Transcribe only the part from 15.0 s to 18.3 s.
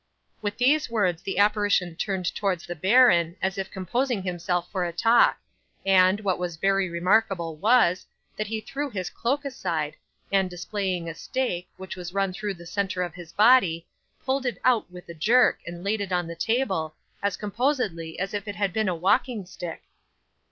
a jerk, and laid it on the table, as composedly